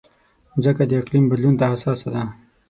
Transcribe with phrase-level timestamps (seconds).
[0.55, 2.23] مځکه د اقلیم بدلون ته حساسه ده.